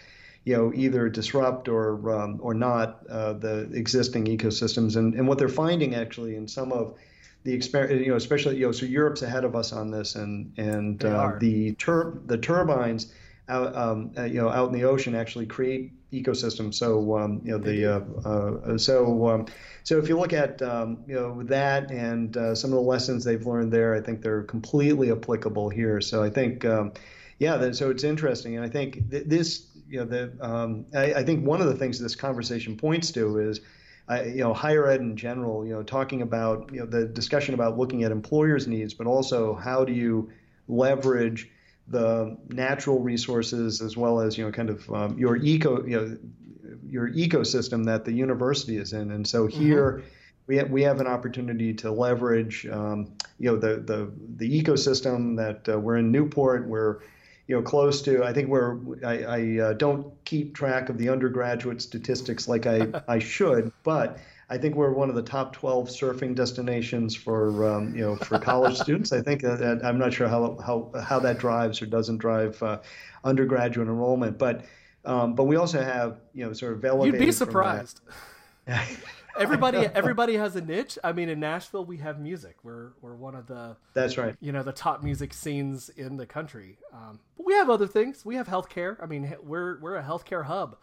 [0.48, 5.38] you know, either disrupt or um, or not uh, the existing ecosystems, and and what
[5.38, 6.94] they're finding actually in some of
[7.44, 10.54] the experiment, you know, especially you know, so Europe's ahead of us on this, and
[10.58, 13.12] and uh, the tur- the turbines
[13.50, 16.76] out, um, uh, you know, out in the ocean actually create ecosystems.
[16.76, 19.48] So, um, you know, the uh, uh, so um,
[19.84, 23.26] so if you look at um, you know that and uh, some of the lessons
[23.26, 26.00] they've learned there, I think they're completely applicable here.
[26.00, 26.64] So I think,
[27.40, 31.24] yeah, so it's interesting, and I think th- this, you know, the um, I, I
[31.24, 33.62] think one of the things this conversation points to is.
[34.10, 37.54] I, you know, higher ed in general, you know, talking about, you know, the discussion
[37.54, 40.30] about looking at employers' needs, but also how do you
[40.70, 41.50] leverage
[41.90, 46.18] the natural resources as well as you know kind of um, your eco you know
[46.86, 49.62] your ecosystem that the university is in and so mm-hmm.
[49.62, 50.08] here mm-hmm.
[50.48, 55.38] we have, we have an opportunity to leverage um, you know the the the ecosystem
[55.38, 57.00] that uh, we're in Newport we're
[57.48, 61.10] you know close to I think we're I, I uh, don't keep track of the
[61.10, 65.90] undergraduate statistics like I I should but I think we're one of the top 12
[65.90, 69.12] surfing destinations for um, you know for college students.
[69.12, 72.80] I think that, I'm not sure how how how that drives or doesn't drive uh,
[73.24, 74.66] undergraduate enrollment, but
[75.04, 77.20] um, but we also have you know sort of elevated.
[77.20, 78.02] You'd be surprised.
[79.38, 80.98] everybody everybody has a niche.
[81.04, 82.58] I mean, in Nashville, we have music.
[82.64, 84.36] We're we're one of the that's right.
[84.40, 86.78] You know, the top music scenes in the country.
[86.94, 88.26] Um, but we have other things.
[88.26, 89.02] We have healthcare.
[89.02, 90.78] I mean, we're we're a healthcare hub.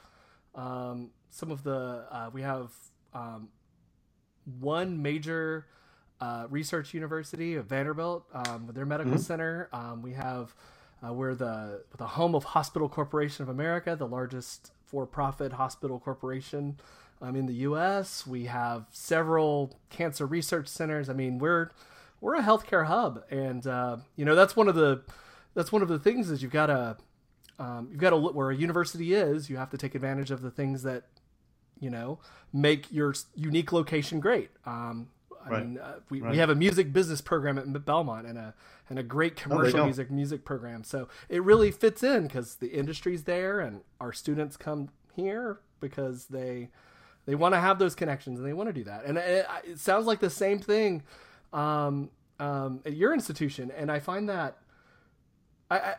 [0.54, 2.70] Um, some of the uh, we have
[3.12, 3.48] um,
[4.60, 5.66] one major
[6.20, 9.22] uh, research university of Vanderbilt um, with their medical mm-hmm.
[9.22, 9.68] center.
[9.72, 10.54] Um, we have
[11.04, 16.76] uh, we're the the home of Hospital Corporation of America, the largest for-profit hospital corporation
[17.24, 18.26] um, in the U.S.
[18.26, 21.08] We have several cancer research centers.
[21.08, 21.70] I mean, we're
[22.20, 25.02] we're a healthcare hub, and uh, you know that's one of the
[25.54, 26.96] that's one of the things is you've got to
[27.58, 29.48] um, you've got to look where a university is.
[29.48, 31.04] You have to take advantage of the things that
[31.80, 32.18] you know,
[32.52, 34.50] make your unique location great.
[34.64, 35.08] Um,
[35.44, 35.66] I right.
[35.66, 36.32] mean, uh, we, right.
[36.32, 38.54] we have a music business program at Belmont and a
[38.88, 40.84] and a great oh, commercial oh, music music program.
[40.84, 46.26] So it really fits in because the industry's there and our students come here because
[46.26, 46.70] they
[47.26, 49.04] they want to have those connections and they want to do that.
[49.04, 51.02] And it, it sounds like the same thing
[51.52, 53.70] um, um, at your institution.
[53.76, 54.58] And I find that
[55.70, 55.94] I, I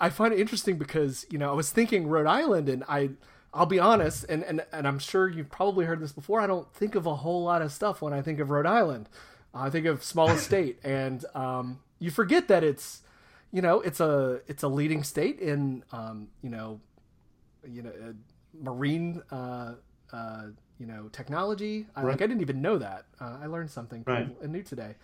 [0.00, 3.10] I find it interesting because you know I was thinking Rhode Island and I
[3.54, 6.40] I'll be honest, and, and, and I'm sure you've probably heard this before.
[6.40, 9.08] I don't think of a whole lot of stuff when I think of Rhode Island.
[9.54, 13.02] I think of small state, and um, you forget that it's,
[13.52, 16.80] you know, it's a it's a leading state in, um, you know,
[17.64, 18.12] you know, uh,
[18.60, 19.74] marine, uh,
[20.14, 20.42] uh,
[20.78, 21.86] you know, technology.
[21.96, 23.04] I, Like I didn't even know that.
[23.20, 24.28] Uh, I learned something right.
[24.48, 24.94] new today.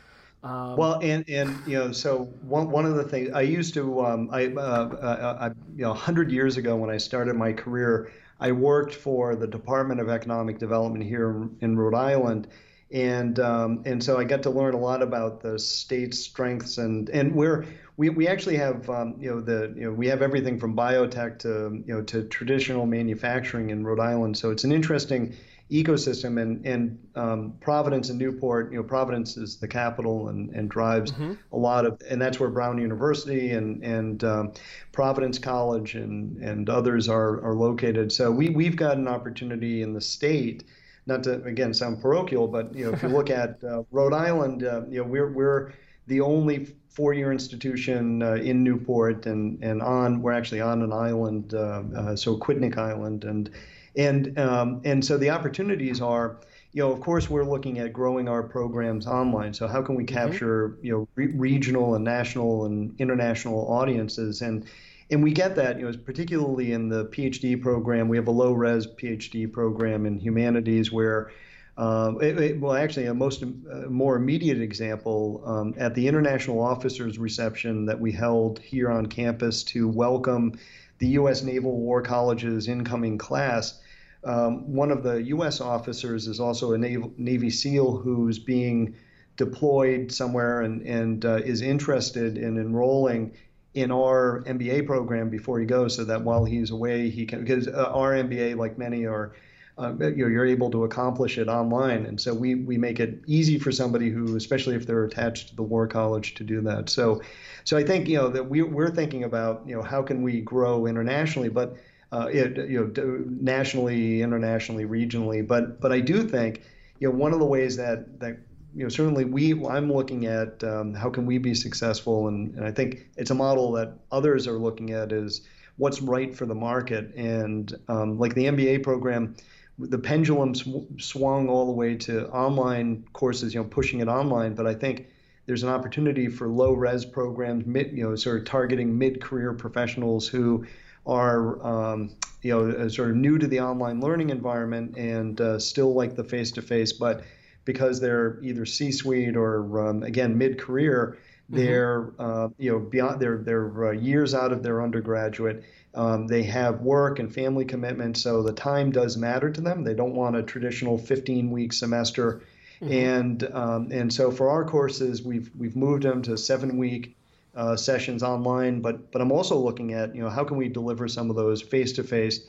[0.42, 4.01] Um, well, and and you know, so one one of the things I used to,
[4.05, 5.46] um, I, uh, uh, I,
[5.77, 8.11] you know, hundred years ago when I started my career,
[8.41, 12.49] I worked for the Department of Economic Development here in Rhode Island,
[12.93, 17.09] and um, and so I got to learn a lot about the state's strengths and
[17.11, 17.64] and where
[17.97, 21.38] we, we actually have um, you know the you know we have everything from biotech
[21.41, 24.36] to you know to traditional manufacturing in Rhode Island.
[24.36, 25.34] So it's an interesting
[25.70, 28.72] ecosystem and and um, Providence and Newport.
[28.72, 31.34] You know, Providence is the capital and and drives mm-hmm.
[31.53, 34.53] a lot of, and that's where Brown University and and um,
[34.91, 38.11] Providence College and and others are are located.
[38.11, 40.64] So we we've got an opportunity in the state
[41.11, 44.65] not to again sound parochial, but you know, if you look at uh, Rhode Island,
[44.65, 45.73] uh, you know, we're we're
[46.07, 51.53] the only four-year institution uh, in Newport, and and on we're actually on an island,
[51.53, 53.51] uh, uh, so Aquidneck Island, and
[53.97, 56.41] and um, and so the opportunities are.
[56.73, 59.55] You know, of course, we're looking at growing our programs online.
[59.55, 60.15] So, how can we mm-hmm.
[60.15, 60.87] capture, mm-hmm.
[60.87, 64.41] you know, re- regional and national and international audiences?
[64.41, 64.67] And
[65.11, 68.09] and we get that, you know, particularly in the PhD program.
[68.09, 71.33] We have a low res PhD program in humanities where,
[71.77, 76.61] uh, it, it, well, actually, a most uh, more immediate example um, at the International
[76.61, 80.59] Officers Reception that we held here on campus to welcome
[80.99, 81.43] the U.S.
[81.43, 83.81] Naval War College's incoming class.
[84.23, 85.61] Um, one of the U.S.
[85.61, 88.95] officers is also a Navy, Navy SEAL who's being
[89.37, 93.33] deployed somewhere and, and uh, is interested in enrolling
[93.75, 97.68] in our MBA program before he goes, so that while he's away, he can because
[97.68, 99.33] uh, our MBA, like many, are
[99.79, 103.23] uh, you know, you're able to accomplish it online, and so we we make it
[103.27, 106.91] easy for somebody who, especially if they're attached to the War College, to do that.
[106.91, 107.23] So,
[107.64, 110.41] so I think you know that we we're thinking about you know how can we
[110.41, 111.77] grow internationally, but
[112.12, 116.62] uh, it, you know nationally, internationally, regionally, but but I do think
[116.99, 118.39] you know one of the ways that that
[118.75, 122.64] you know, certainly we I'm looking at um, how can we be successful, and, and
[122.64, 125.43] I think it's a model that others are looking at is
[125.77, 127.14] what's right for the market.
[127.14, 129.35] And um, like the MBA program,
[129.79, 134.55] the pendulum sw- swung all the way to online courses, you know, pushing it online.
[134.55, 135.07] But I think
[135.47, 139.55] there's an opportunity for low res programs, mid, you know, sort of targeting mid career
[139.55, 140.66] professionals who
[141.07, 142.11] are, um,
[142.43, 146.25] you know, sort of new to the online learning environment and uh, still like the
[146.25, 147.25] face to face, but
[147.65, 151.19] because they're either C-suite or um, again mid-career,
[151.51, 151.57] mm-hmm.
[151.57, 155.65] they're uh, you know beyond they're they're uh, years out of their undergraduate.
[155.95, 159.83] Um, they have work and family commitments, so the time does matter to them.
[159.83, 162.43] They don't want a traditional 15-week semester,
[162.81, 162.93] mm-hmm.
[162.93, 167.17] and um, and so for our courses, we've we've moved them to seven-week
[167.57, 168.81] uh, sessions online.
[168.81, 171.61] But but I'm also looking at you know how can we deliver some of those
[171.61, 172.41] face-to-face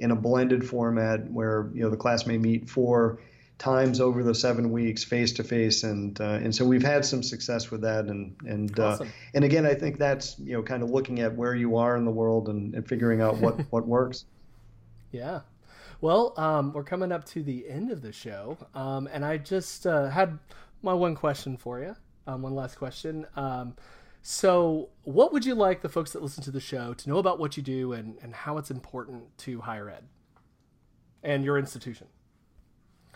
[0.00, 3.18] in a blended format where you know the class may meet for
[3.58, 7.22] times over the seven weeks face to face and uh, and so we've had some
[7.22, 9.08] success with that and and uh, awesome.
[9.08, 11.96] uh, and again I think that's you know kind of looking at where you are
[11.96, 14.24] in the world and, and figuring out what what works.
[15.10, 15.40] Yeah.
[16.00, 19.86] Well um, we're coming up to the end of the show um, and I just
[19.86, 20.38] uh, had
[20.82, 21.96] my one question for you
[22.28, 23.26] um, one last question.
[23.34, 23.74] Um,
[24.22, 27.38] so what would you like the folks that listen to the show to know about
[27.38, 30.04] what you do and, and how it's important to higher ed
[31.22, 32.06] and your institution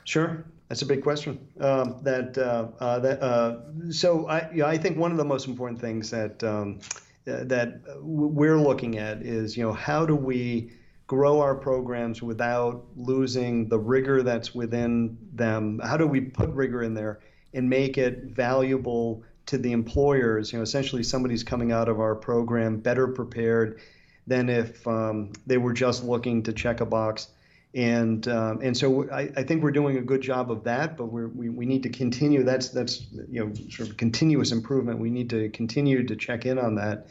[0.04, 1.38] Sure, that's a big question.
[1.60, 3.58] Um, that uh, uh, that uh,
[3.90, 6.80] so I know, I think one of the most important things that um,
[7.24, 10.72] that we're looking at is you know how do we
[11.06, 15.80] grow our programs without losing the rigor that's within them?
[15.84, 17.20] How do we put rigor in there
[17.54, 20.52] and make it valuable to the employers?
[20.52, 23.80] You know, essentially somebody's coming out of our program better prepared
[24.26, 27.28] than if um, they were just looking to check a box
[27.74, 31.06] and um, and so I, I, think we're doing a good job of that, but
[31.06, 32.42] we we need to continue.
[32.42, 34.98] That's that's you know sort of continuous improvement.
[34.98, 37.06] We need to continue to check in on that.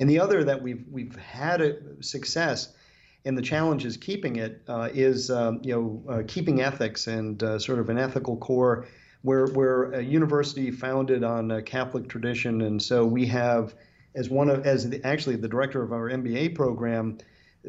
[0.00, 2.72] And the other that we've we've had a success,
[3.24, 7.40] and the challenge is keeping it uh, is um, you know uh, keeping ethics and
[7.40, 8.86] uh, sort of an ethical core.
[9.22, 13.74] We're we're a university founded on a Catholic tradition, and so we have
[14.16, 17.18] as one of as the, actually the director of our MBA program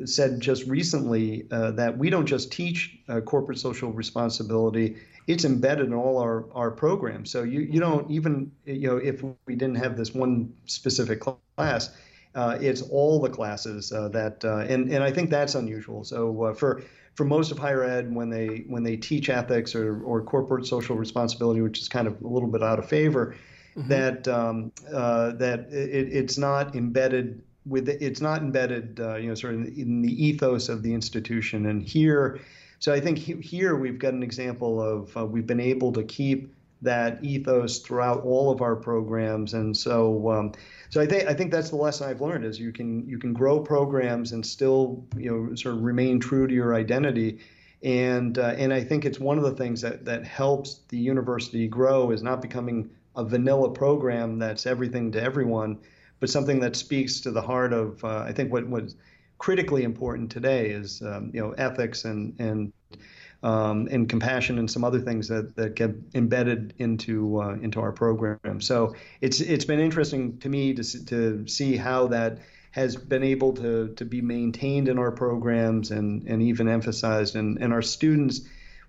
[0.05, 5.87] said just recently uh, that we don't just teach uh, corporate social responsibility; it's embedded
[5.87, 7.31] in all our, our programs.
[7.31, 11.91] So you, you don't even you know if we didn't have this one specific class,
[12.35, 16.03] uh, it's all the classes uh, that uh, and and I think that's unusual.
[16.03, 16.83] So uh, for
[17.15, 20.95] for most of higher ed, when they when they teach ethics or, or corporate social
[20.95, 23.35] responsibility, which is kind of a little bit out of favor,
[23.75, 23.89] mm-hmm.
[23.89, 29.53] that um, that it, it's not embedded with it's not embedded, uh, you know, sort
[29.53, 31.67] of in the ethos of the institution.
[31.67, 32.39] And here,
[32.79, 36.53] so I think here we've got an example of uh, we've been able to keep
[36.81, 39.53] that ethos throughout all of our programs.
[39.53, 40.53] And so, um,
[40.89, 43.33] so I think I think that's the lesson I've learned is you can you can
[43.33, 47.39] grow programs and still you know sort of remain true to your identity.
[47.83, 51.67] And uh, and I think it's one of the things that that helps the university
[51.67, 55.77] grow is not becoming a vanilla program that's everything to everyone
[56.21, 58.95] but something that speaks to the heart of uh, I think what was
[59.37, 62.71] critically important today is um, you know ethics and and
[63.43, 67.91] um, and compassion and some other things that, that get embedded into uh, into our
[67.91, 68.61] program.
[68.61, 72.37] So it's it's been interesting to me to to see how that
[72.69, 77.57] has been able to to be maintained in our programs and and even emphasized and
[77.57, 78.41] and our students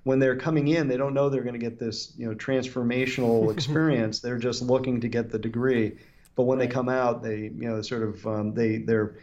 [0.05, 3.53] when they're coming in, they don't know they're going to get this, you know, transformational
[3.57, 4.21] experience.
[4.21, 5.97] they're just looking to get the degree.
[6.35, 6.69] But when right.
[6.69, 9.17] they come out, they, you know, sort of, um, they, they're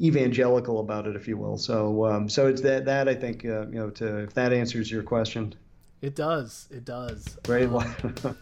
[0.00, 1.58] evangelical about it, if you will.
[1.58, 4.90] So, um, so it's that, that I think, uh, you know, to, if that answers
[4.90, 5.54] your question.
[6.02, 6.66] It does.
[6.70, 7.36] It does.
[7.44, 7.68] Great.
[7.68, 8.36] Um,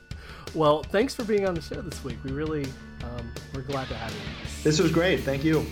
[0.54, 2.18] well, thanks for being on the show this week.
[2.24, 2.64] We really,
[3.02, 4.18] um, we're glad to have you.
[4.62, 5.20] This was great.
[5.20, 5.66] Thank you.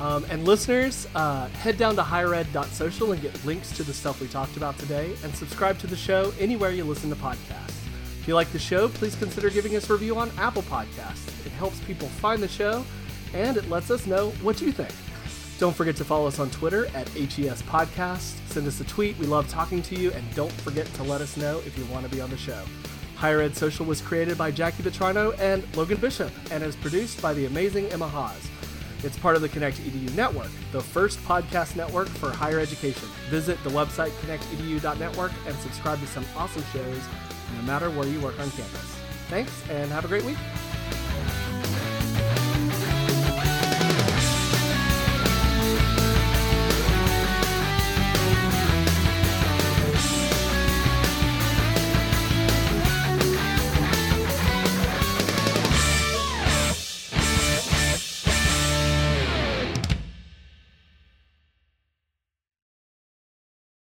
[0.00, 4.28] Um, and listeners, uh, head down to highered.social and get links to the stuff we
[4.28, 7.85] talked about today, and subscribe to the show anywhere you listen to podcasts.
[8.26, 11.46] If you like the show, please consider giving us a review on Apple Podcasts.
[11.46, 12.84] It helps people find the show,
[13.32, 14.90] and it lets us know what you think.
[15.60, 18.34] Don't forget to follow us on Twitter at HES Podcast.
[18.48, 19.16] Send us a tweet.
[19.18, 22.04] We love talking to you, and don't forget to let us know if you want
[22.04, 22.64] to be on the show.
[23.14, 27.32] Higher Ed Social was created by Jackie Vitrano and Logan Bishop, and is produced by
[27.32, 28.48] the amazing Emma Haas.
[29.04, 33.08] It's part of the Connect EDU network, the first podcast network for higher education.
[33.30, 37.04] Visit the website connectedu.network and subscribe to some awesome shows
[37.54, 38.96] no matter where you work on campus.
[39.28, 40.38] Thanks and have a great week.